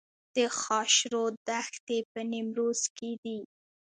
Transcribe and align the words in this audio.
د 0.35 0.37
خاشرود 0.61 1.33
دښتې 1.47 1.97
په 2.11 2.19
نیمروز 2.31 2.81
کې 2.97 3.11
دي 3.23 3.37